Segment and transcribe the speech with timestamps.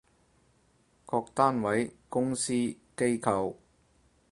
[1.05, 3.57] 各單位，公司，機構